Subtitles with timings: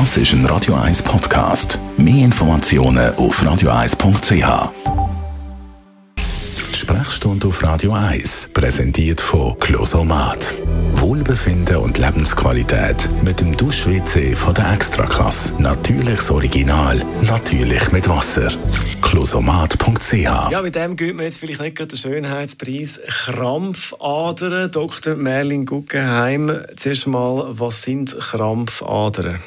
[0.00, 1.78] Das ist ein Radio 1 Podcast.
[1.96, 4.72] Mehr Informationen auf radio1.ch.
[6.18, 10.52] Die Sprechstunde auf Radio 1 präsentiert von Closomat.
[10.94, 15.62] Wohlbefinden und Lebensqualität mit dem Dusch-WC von der Extraklasse.
[15.62, 18.48] Natürliches Original, natürlich mit Wasser.
[19.00, 24.72] Closomat.ch Ja, mit dem gibt man jetzt vielleicht nicht gerade den Schönheitspreis Krampfadern.
[24.72, 25.14] Dr.
[25.14, 29.38] Merlin Guggenheim, zuerst mal, was sind Krampfadern?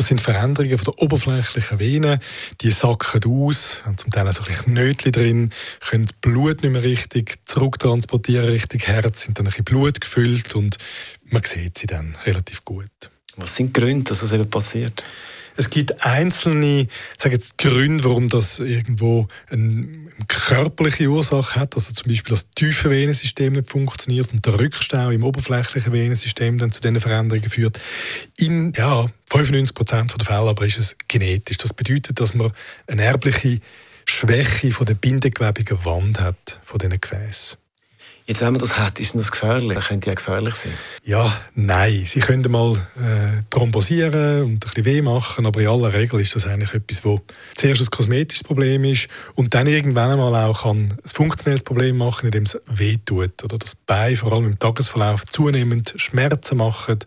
[0.00, 2.20] Das sind Veränderungen von der oberflächlichen Venen.
[2.62, 7.36] Die sacken aus, haben zum Teil so ein Knötchen drin, können Blut nicht mehr richtig
[7.44, 10.78] zurücktransportieren, richtig Herz, sind dann ein bisschen Blut gefüllt und
[11.26, 12.88] man sieht sie dann relativ gut.
[13.36, 15.04] Was sind die Gründe, dass das eben passiert?
[15.60, 16.88] Es gibt einzelne
[17.18, 21.74] sage jetzt, Gründe, warum das irgendwo eine körperliche Ursache hat.
[21.74, 26.72] Also zum Beispiel das tiefe Venensystem nicht funktioniert und der Rückstau im oberflächlichen Venensystem dann
[26.72, 27.78] zu diesen Veränderungen führt.
[28.38, 31.58] In ja, 95 Prozent der Fälle aber ist es genetisch.
[31.58, 32.52] Das bedeutet, dass man
[32.86, 33.60] eine erbliche
[34.06, 37.58] Schwäche von der bindegewebige Wand hat von diesen Gefäßen.
[38.30, 39.76] Jetzt, wenn man das hat, ist das gefährlich?
[39.88, 40.70] Könnte ja gefährlich sein.
[41.02, 42.04] Ja, nein.
[42.04, 46.36] Sie können mal äh, thrombosieren und ein bisschen weh machen, aber in aller Regel ist
[46.36, 47.20] das eigentlich etwas, wo
[47.56, 52.26] zuerst ein kosmetisches Problem ist und dann irgendwann einmal auch kann ein funktionelles Problem machen,
[52.26, 57.06] indem es weh tut oder das Bein vor allem im Tagesverlauf zunehmend Schmerzen macht.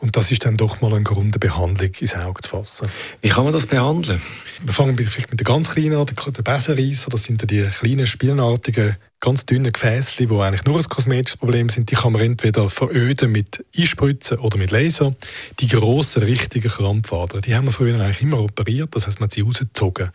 [0.00, 2.88] Und das ist dann doch mal eine Grund, Behandlung ins Auge zu fassen.
[3.20, 4.20] Wie kann man das behandeln?
[4.64, 7.10] Wir fangen vielleicht mit der ganz kleinen an, der Besenreisser.
[7.10, 11.90] Das sind die kleinen, spielenartigen ganz dünne Gefäße, die eigentlich nur ein kosmetisches Problem sind,
[11.90, 15.14] die kann man entweder veröden mit Einspritzen oder mit Laser.
[15.60, 19.34] Die grossen, richtigen Krampfadern, die haben wir früher eigentlich immer operiert, das heißt, man hat
[19.34, 20.10] sie rausgezogen.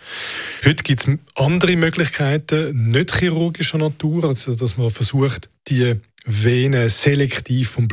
[0.65, 7.69] Heute gibt es andere Möglichkeiten, nicht chirurgischer Natur, also dass man versucht, die Venen selektiv
[7.69, 7.87] vom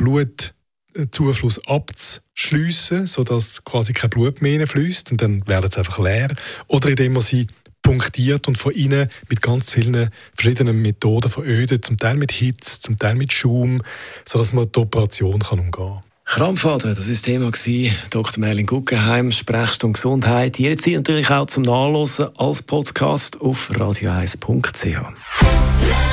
[0.93, 6.29] Blutzufluss abzuschliessen, sodass quasi kein Blut mehr fließt und dann werden sie einfach leer.
[6.67, 7.47] Oder indem man sie
[7.81, 12.97] punktiert und von innen mit ganz vielen verschiedenen Methoden verödet, zum Teil mit Hitze, zum
[12.97, 13.81] Teil mit Schaum,
[14.25, 16.03] sodass man die Operation kann umgehen kann.
[16.25, 17.51] Krampfadern, das war das Thema.
[18.09, 18.39] Dr.
[18.39, 20.57] Merlin Guggenheim, Sprechstunde Gesundheit.
[20.57, 26.12] Jederzeit natürlich auch zum Nachlesen als Podcast auf radio1.ch.